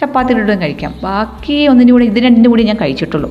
ചപ്പാത്തിയുടെ 0.00 0.42
കൂടെയും 0.42 0.60
കഴിക്കാം. 0.60 0.94
ബാക്കി 1.02 1.66
ഒന്നിന്റെ 1.66 1.92
കൂടെ 1.92 2.04
ഇത് 2.04 2.18
രണ്ടിന്റെ 2.18 2.48
കൂടി 2.50 2.62
ഞാൻ 2.62 2.76
കഴിച്ചിട്ടുള്ളൂ. 2.80 3.30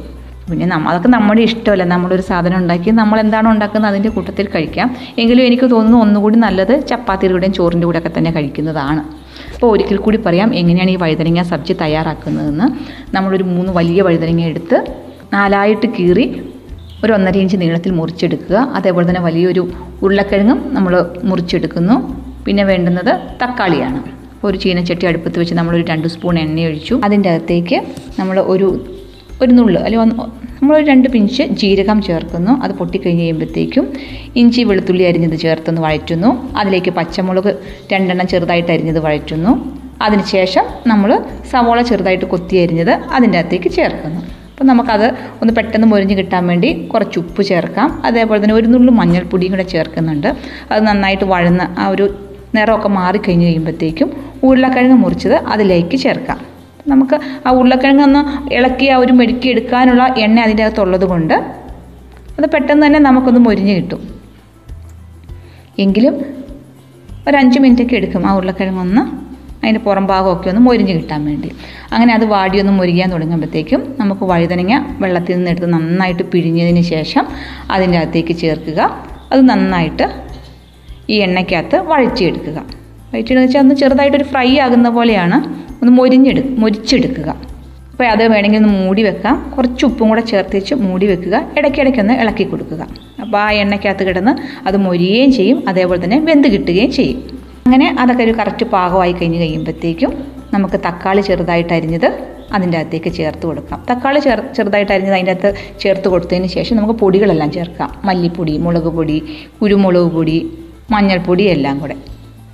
പിന്നെ 0.49 0.65
നമ്മ 0.65 0.89
അതൊക്കെ 0.89 1.07
നമ്മുടെ 1.07 1.41
ഇഷ്ടമല്ല. 1.41 1.83
നമ്മളൊരു 1.83 2.21
സാധനം 2.21 2.57
ഉണ്ടാക്കി 2.57 2.89
നമ്മൾ 2.91 3.19
എന്താണോ 3.19 3.51
ഉണ്ടാക്കുന്നത് 3.51 3.91
അതിന്റെ 3.91 4.09
കൂട്ടത്തിൽ 4.09 4.47
കഴിക്കാം. 4.55 4.95
എങ്കിലും 5.17 5.43
എനിക്ക് 5.43 5.71
തോന്നുന്നു 5.71 5.97
ഒന്നുകൂടി 5.97 6.37
നല്ലത് 6.37 6.87
ചപ്പാത്തിയുടെ 6.87 7.33
കൂടെയും 7.33 7.53
ചോറിന്റെ 7.53 7.85
കൂടെയൊക്കെ 7.85 8.11
തന്നെ 8.17 8.31
കഴിക്കുന്നതാണ്. 8.31 9.03
അപ്പോൾ 9.53 9.67
ഒരിക്കൽ 9.67 9.97
കൂടി 9.97 10.17
പറയാം 10.17 10.55
എങ്ങനെയാണ് 10.55 10.89
ഈ 10.89 10.95
വഴുതനങ്ങ 10.95 11.41
സബ്ജി 11.41 11.73
തയ്യാറാക്കുന്നതെന്ന്. 11.73 12.67
നമ്മളൊരു 13.15 13.43
മൂന്ന് 13.43 13.73
വലിയ 13.73 14.01
വഴുതനങ്ങ 14.01 14.41
എടുത്ത് 14.41 14.85
നാലായിട്ട് 15.33 15.87
കീറി 15.99 16.25
ഒരു 17.03 17.13
ഒന്നര 17.13 17.37
ഇഞ്ച് 17.37 17.57
നീളത്തിൽ 17.57 17.91
മുറിച്ചെടുക്കുക. 17.91 18.55
അതേപോലെ 18.55 19.09
തന്നെ 19.09 19.21
വലിയൊരു 19.21 19.71
ഉരുളക്കിഴങ്ങും 20.01 20.73
നമ്മൾ 20.73 21.05
മുറിച്ചെടുക്കുന്നു. 21.23 21.95
പിന്നെ 22.45 22.63
വേണ്ടുന്നത് 22.63 23.19
തക്കാളിയാണ്. 23.43 24.22
ഒരു 24.43 24.57
ചീനച്ചട്ടി 24.57 25.05
അടുപ്പത്ത് 25.05 25.39
വെച്ച് 25.39 25.53
നമ്മളൊരു 25.53 25.85
രണ്ട് 25.91 26.07
സ്പൂൺ 26.07 26.39
എണ്ണ 26.39 26.65
ഒഴിച്ചു. 26.69 26.95
അതിന്റെ 27.03 27.29
അകത്തേക്ക് 27.29 27.79
നമ്മൾ 28.19 28.39
ഒരു 28.39 28.69
ഒരു 29.41 29.51
നുള്ള് 29.51 29.79
അല്ലെങ്കിൽ 29.85 30.11
നമ്മളൊരു 30.59 30.85
രണ്ട് 30.85 31.07
പിഞ്ച് 31.09 31.43
ജീരകം 31.43 32.01
ചേർക്കുന്നു. 32.01 32.51
അത് 32.63 32.71
പൊട്ടിക്കഴിഞ്ഞ് 32.71 33.21
കഴിയുമ്പോഴത്തേക്കും 33.21 33.85
ഇഞ്ചി 34.35 34.61
വെളുത്തുള്ളി 34.63 35.03
അരിഞ്ഞത് 35.03 35.37
ചേർത്തൊന്ന് 35.39 35.81
വഴറ്റുന്നു. 35.81 36.29
അതിലേക്ക് 36.57 36.91
പച്ചമുളക് 36.91 37.51
രണ്ടെണ്ണം 37.93 38.27
ചെറുതായിട്ട് 38.27 38.71
അരിഞ്ഞത് 38.71 38.99
വഴറ്റുന്നു. 38.99 39.53
അതിനുശേഷം 40.01 40.65
നമ്മൾ 40.87 41.09
സവോള 41.51 41.81
ചെറുതായിട്ട് 41.81 42.25
കൊത്തി 42.25 42.55
അരിഞ്ഞത് 42.57 42.91
അതിന്റെ 42.91 43.37
അകത്തേക്ക് 43.39 43.69
ചേർക്കുന്നു. 43.69 44.21
അപ്പോൾ 44.51 44.65
നമുക്കത് 44.65 45.05
ഒന്ന് 45.41 45.53
പെട്ടെന്ന് 45.57 45.87
മൊരിഞ്ഞ് 45.87 46.17
കിട്ടാൻ 46.17 46.47
വേണ്ടി 46.47 46.87
കുറച്ച് 46.87 47.19
ഉപ്പ് 47.19 47.43
ചേർക്കാം. 47.43 48.01
അതേപോലെ 48.05 48.43
തന്നെ 48.43 48.55
ഒരു 48.55 48.67
നുള്ളു 48.67 48.91
മഞ്ഞൾപ്പൊടിയും 48.91 49.51
കൂടെ 49.51 49.63
ചേർക്കുന്നുണ്ട്. 49.63 50.27
അത് 50.71 50.81
നന്നായിട്ട് 50.87 51.23
വഴന്ന് 51.23 51.79
ആ 51.79 51.87
ഒരു 51.87 52.05
നിറമൊക്കെ 52.55 52.89
മാറിക്കഴിഞ്ഞ് 52.89 53.45
കഴിയുമ്പോഴത്തേക്കും 53.45 54.09
ഉരുളക്കിഴങ്ങ് 54.43 54.95
മുറിച്ചത് 54.95 55.33
അതിലേക്ക് 55.33 55.97
ചേർക്കാം. 55.97 56.39
നമുക്ക് 56.87 57.19
ആ 57.47 57.51
ഉരുളക്കിഴങ്ങ് 57.51 58.03
ഒന്ന് 58.03 58.53
ഇളക്കി 58.53 58.85
ആ 58.85 58.97
ഒരു 58.97 59.13
മെടുക്കി 59.13 59.47
എടുക്കാനുള്ള 59.49 60.15
എണ്ണ 60.17 60.39
അതിന്റെ 60.39 60.63
അകത്തുള്ളത് 60.63 61.05
കൊണ്ട് 61.05 61.33
അത് 62.39 62.49
പെട്ടെന്ന് 62.49 62.87
തന്നെ 62.87 62.99
നമുക്കൊന്ന് 62.99 63.39
മൊരിഞ്ഞ് 63.39 63.73
കിട്ടും. 63.75 64.01
എങ്കിലും 65.79 66.15
ഒരു 67.27 67.37
അഞ്ച് 67.37 67.59
മിനിറ്റൊക്കെ 67.59 67.95
എടുക്കും 67.95 68.27
ആ 68.27 68.35
ഉരുളക്കിഴങ്ങൊന്ന് 68.37 69.01
അതിന്റെ 69.63 69.79
പുറം 69.79 70.05
ഭാഗമൊക്കെ 70.07 70.49
ഒന്ന് 70.49 70.61
മൊരിഞ്ഞ് 70.61 70.93
കിട്ടാൻ 70.93 71.25
വേണ്ടി. 71.25 71.51
അങ്ങനെ 71.91 72.13
അത് 72.13 72.25
വാടിയൊന്ന് 72.25 72.73
മൊരിയാൻ 72.73 73.11
തുടങ്ങുമ്പോഴത്തേക്കും 73.11 73.95
നമുക്ക് 73.99 74.25
വഴുതനങ്ങ 74.25 74.73
വെള്ളത്തിൽ 74.99 75.35
നിന്ന് 75.35 75.51
എടുത്ത് 75.51 75.73
നന്നായിട്ട് 75.73 76.23
പിഴിഞ്ഞതിന് 76.23 76.81
ശേഷം 76.81 77.27
അതിന്റെ 77.71 77.97
അകത്തേക്ക് 77.97 78.35
ചേർക്കുക. 78.35 78.79
അത് 79.31 79.49
നന്നായിട്ട് 79.49 80.32
ഈ 81.09 81.15
എണ്ണയ്ക്കകത്ത് 81.15 81.77
വഴച്ചെടുക്കുക 81.77 82.57
വഴിച്ചെടുക്കുക 83.13 83.45
വെച്ചാൽ 83.45 83.59
ഒന്ന് 83.59 83.75
ചെറുതായിട്ടൊരു 83.75 84.23
ഫ്രൈ 84.23 84.59
ആകുന്ന 84.59 84.89
പോലെയാണ് 84.89 85.37
ഒന്ന് 85.81 85.91
മൊരിഞ്ഞെടു 85.97 86.41
മൊരിച്ചെടുക്കുക. 86.61 87.29
അപ്പോൾ 87.91 88.07
അത് 88.13 88.21
വേണമെങ്കിൽ 88.33 88.57
ഒന്ന് 88.57 88.71
മൂടി 88.83 89.03
വെക്കാം. 89.03 89.51
കുറച്ച് 89.55 89.85
ഉപ്പും 89.85 90.09
കൂടെ 90.09 90.21
ചേർത്ത് 90.21 90.55
വെച്ച് 90.55 90.73
മൂടി 90.75 91.05
വെക്കുക. 91.05 91.35
ഇടയ്ക്കിടയ്ക്കൊന്ന് 91.57 92.13
ഇളക്കി 92.13 92.43
കൊടുക്കുക. 92.43 92.81
അപ്പോൾ 93.21 93.37
ആ 93.37 93.51
എണ്ണയ്ക്കകത്ത് 93.51 94.03
കിടന്ന് 94.03 94.33
അത് 94.67 94.77
മൊരിയുകയും 94.77 95.31
ചെയ്യും. 95.31 95.63
അതേപോലെ 95.69 96.03
തന്നെ 96.03 96.19
വെന്ത് 96.19 96.47
കിട്ടുകയും 96.47 96.91
ചെയ്യും. 96.91 97.19
അങ്ങനെ 97.65 97.95
അതൊക്കെ 97.99 98.23
ഒരു 98.23 98.31
കറക്റ്റ് 98.39 98.65
പാകമായി 98.65 99.13
കഴിഞ്ഞ് 99.13 99.39
കഴിയുമ്പോഴത്തേക്കും 99.39 100.13
നമുക്ക് 100.53 100.75
തക്കാളി 100.75 101.21
ചെറുതായിട്ട് 101.21 101.73
അരിഞ്ഞത് 101.73 102.07
അതിന്റെ 102.55 102.77
അകത്തേക്ക് 102.77 103.13
ചേർത്ത് 103.19 103.45
കൊടുക്കാം. 103.47 103.85
തക്കാളി 103.91 104.19
ചെറു 104.19 104.41
ചെറുതായിട്ട് 104.57 104.91
അരിഞ്ഞത് 104.93 105.13
അതിന്റെ 105.13 105.31
അകത്ത് 105.31 105.49
ചേർത്ത് 105.79 106.07
കൊടുത്തതിന് 106.09 106.47
ശേഷം 106.47 106.77
നമുക്ക് 106.77 106.99
പൊടികളെല്ലാം 106.99 107.51
ചേർക്കാം. 107.51 107.89
മല്ലിപ്പൊടി 108.05 108.57
മുളക് 108.57 108.91
പൊടി 108.97 109.23
കുരുമുളക് 109.61 110.11
പൊടി 110.17 110.37
മഞ്ഞൾപ്പൊടി 110.91 111.43
എല്ലാം 111.43 111.79
കൂടെ. 111.79 111.95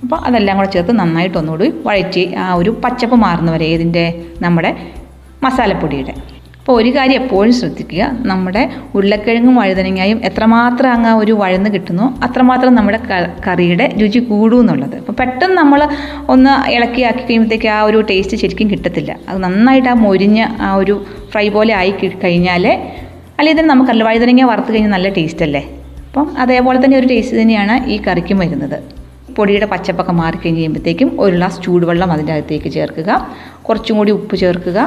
അപ്പോൾ 0.02 0.16
അതെല്ലാം 0.16 0.56
കൂടെ 0.56 0.68
ചേർത്ത് 0.70 0.98
നന്നായിട്ട് 0.98 1.38
ഒന്നുകൂടി 1.38 1.72
വഴറ്റി 1.84 2.34
ആ 2.34 2.54
ഒരു 2.54 2.70
പച്ചപ്പ് 2.84 3.14
മാറുന്ന 3.14 3.50
വരെ 3.50 3.66
ഇതിന്റെ 3.66 4.04
നമ്മുടെ 4.40 4.76
മസാലപ്പൊടിയുടെ. 5.42 6.14
അപ്പോൾ 6.58 6.72
ഒരു 6.72 6.90
കാര്യം 6.96 7.22
എപ്പോഴും 7.22 7.52
ശ്രദ്ധിക്കുക 7.52 8.02
നമ്മുടെ 8.20 8.68
ഉരുളക്കിഴങ്ങും 8.94 9.56
വഴുതനങ്ങയും 9.56 10.20
എത്രമാത്രം 10.24 10.90
അങ്ങ് 10.90 11.12
ഒരു 11.12 11.32
വഴന്ന് 11.32 11.70
കിട്ടുന്നു 11.70 12.18
അത്രമാത്രം 12.22 12.74
നമ്മുടെ 12.74 13.00
കറിയുടെ 13.46 13.86
രുചി 14.00 14.18
കൂടും 14.18 14.60
എന്നുള്ളത് 14.60 14.96
അപ്പോൾ 14.96 15.12
പെട്ടെന്ന് 15.12 15.56
നമ്മൾ 15.56 15.88
ഒന്ന് 16.28 16.70
ഇളക്കി 16.70 17.02
ആക്കി 17.02 17.22
കഴിയുമ്പോഴത്തേക്ക് 17.22 17.68
ആ 17.68 17.82
ഒരു 17.82 18.00
ടേസ്റ്റ് 18.00 18.36
ശരിക്കും 18.36 18.70
കിട്ടത്തില്ല. 18.70 19.16
അത് 19.28 19.38
നന്നായിട്ട് 19.38 19.88
ആ 19.88 19.94
മൊരിഞ്ഞ് 19.94 20.46
ആ 20.60 20.74
ഒരു 20.74 21.06
ഫ്രൈ 21.32 21.48
പോലെ 21.48 21.74
ആയി 21.74 21.92
കഴിഞ്ഞാൽ 22.24 22.66
അല്ലെങ്കിൽ 23.38 23.60
തന്നെ 23.60 23.74
നമുക്കല്ല 23.74 24.04
വഴുതനങ്ങ 24.04 24.42
വറുത്ത് 24.42 24.72
കഴിഞ്ഞാൽ 24.72 24.90
നല്ല 24.90 25.08
ടേസ്റ്റ് 25.08 25.42
അല്ലേ? 25.42 25.62
അപ്പം 26.10 26.38
അതേപോലെ 26.38 26.84
തന്നെ 26.84 26.96
ഒരു 26.98 27.06
ടേസ്റ്റ് 27.06 27.36
തന്നെയാണ് 27.40 27.86
ഈ 27.86 28.02
കറിക്കും 28.06 28.38
വരുന്നത്. 28.38 28.78
പൊടിയുടെ 29.36 29.66
പച്ചപ്പൊക്കെ 29.66 30.12
മാറിക്കഴിഞ്ഞ് 30.12 30.58
കഴിയുമ്പോഴത്തേക്കും 30.58 31.20
ഒരു 31.20 31.36
ഗ്ലാസ് 31.36 31.62
ചൂടുവെള്ളം 31.62 32.12
അതിന്റെ 32.12 32.32
അകത്തേക്ക് 32.32 32.70
ചേർക്കുക. 32.76 33.10
കുറച്ചും 33.62 33.96
കൂടി 33.96 34.12
ഉപ്പ് 34.12 34.36
ചേർക്കുക. 34.36 34.78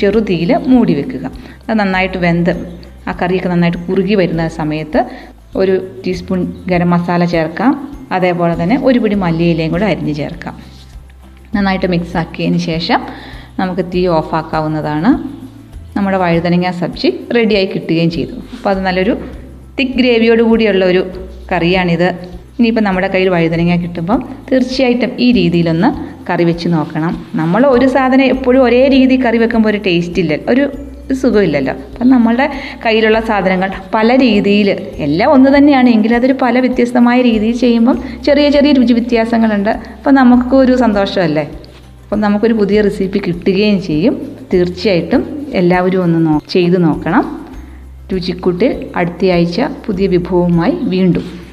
ചെറുതീയിൽ 0.00 0.56
മൂടി 0.56 0.94
വെക്കുക. 0.94 1.24
അത് 1.68 1.78
നന്നായിട്ട് 1.78 2.18
വെന്ത് 2.18 2.50
ആ 3.08 3.14
കറിയൊക്കെ 3.22 3.48
നന്നായിട്ട് 3.48 3.78
കുറുകി 3.78 4.14
വരുന്ന 4.14 4.48
സമയത്ത് 4.48 5.06
ഒരു 5.56 5.74
ടീസ്പൂൺ 6.06 6.52
ഗരം 6.66 6.90
മസാല 6.90 7.24
ചേർക്കാം. 7.24 7.88
അതേപോലെ 8.12 8.62
തന്നെ 8.62 8.80
ഒരു 8.82 8.98
പിടി 8.98 9.14
മല്ലിയിലയും 9.14 9.70
കൂടെ 9.70 9.84
അരിഞ്ഞ് 9.84 10.14
ചേർക്കാം. 10.14 10.56
നന്നായിട്ട് 11.54 11.86
മിക്സ് 11.86 12.16
ആക്കിയതിന് 12.16 12.58
ശേഷം 12.58 13.00
നമുക്ക് 13.60 13.84
തീ 13.94 14.06
ഓഫാക്കാവുന്നതാണ് 14.06 15.12
നമ്മുടെ 15.96 16.16
വഴുതനങ്ങ 16.16 16.70
സബ്ജി 16.70 17.08
റെഡിയായി 17.36 17.66
കിട്ടുകയും 17.66 18.10
ചെയ്തു. 18.10 18.34
അപ്പോൾ 18.56 18.70
അത് 18.70 18.80
നല്ലൊരു 18.86 19.14
തിക്ക് 19.78 19.92
ഗ്രേവിയോട് 19.92 20.42
കൂടിയുള്ള 20.42 20.84
ഒരു 20.84 21.10
കറിയാണിത്. 21.52 22.08
ഇനിയിപ്പോൾ 22.58 22.80
നമ്മുടെ 22.80 23.08
കയ്യിൽ 23.08 23.28
വഴുതനങ്ങ 23.28 23.74
കിട്ടുമ്പം 23.74 24.28
തീർച്ചയായിട്ടും 24.52 25.10
ഈ 25.18 25.32
രീതിയിലൊന്ന് 25.32 25.88
കറി 26.30 26.44
വെച്ച് 26.44 26.68
നോക്കണം. 26.68 27.26
നമ്മൾ 27.34 27.66
ഒരു 27.66 27.86
സാധനം 27.86 28.24
എപ്പോഴും 28.24 28.62
ഒരേ 28.62 28.88
രീതി 28.88 29.24
കറി 29.24 29.38
വെക്കുമ്പോൾ 29.38 29.68
ഒരു 29.68 29.80
ടേസ്റ്റ് 29.86 30.18
ഇല്ല 30.18 30.38
ഒരു 30.48 30.70
സുഖമില്ലല്ലോ. 31.14 31.72
അപ്പം 31.72 32.08
നമ്മളുടെ 32.08 32.50
കയ്യിലുള്ള 32.86 33.20
സാധനങ്ങൾ 33.20 33.70
പല 33.94 34.16
രീതിയിൽ 34.16 34.70
എല്ലാം 34.96 35.32
ഒന്ന് 35.32 35.58
തന്നെയാണ്. 35.58 35.88
എങ്കിലും 35.88 36.16
അതൊരു 36.16 36.32
പല 36.42 36.58
വ്യത്യസ്തമായ 36.58 37.22
രീതിയിൽ 37.22 37.56
ചെയ്യുമ്പം 37.56 38.02
ചെറിയ 38.26 38.48
ചെറിയ 38.48 38.72
രുചി 38.72 38.92
വ്യത്യാസങ്ങളുണ്ട്. 38.92 39.70
അപ്പം 39.70 40.14
നമുക്കൊരു 40.14 40.76
സന്തോഷമല്ലേ? 40.76 41.42
അപ്പം 42.02 42.20
നമുക്കൊരു 42.20 42.54
പുതിയ 42.54 42.80
റെസിപ്പി 42.80 43.18
കിട്ടുകയും 43.18 43.82
ചെയ്യും. 43.82 44.36
തീർച്ചയായിട്ടും 44.52 45.46
എല്ലാവരും 45.54 46.02
ഒന്ന് 46.02 46.26
നോ 46.26 46.42
ചെയ്ത് 46.50 46.84
നോക്കണം. 46.84 47.45
രുചിക്കൂട്ടിൽ 48.12 48.92
അടുത്തയാഴ്ച 48.96 49.60
പുതിയ 49.60 50.06
വിഭവവുമായി 50.06 50.70
വീണ്ടും. 50.70 51.46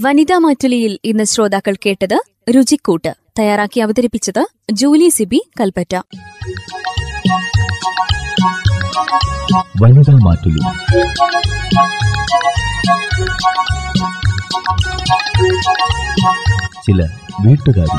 വനിതാ 0.00 0.38
മാറ്റുലിയിൽ 0.38 0.98
ഇന്ന് 1.04 1.24
ശ്രോതാക്കൾ 1.24 1.76
കേട്ടത് 1.86 2.20
രുചിക്കൂട്ട്. 2.56 3.14
തയ്യാറാക്കി 3.38 3.80
അവതരിപ്പിച്ചത് 3.80 4.46
ജൂലി 4.72 5.08
സിബി 5.08 5.50
കൽപ്പറ്റ. 5.60 5.96
വനിതാ 9.82 10.18
മാറ്റുലി. 10.24 10.60
ചില 16.86 17.08
വീട്ടുകാരി 17.46 17.98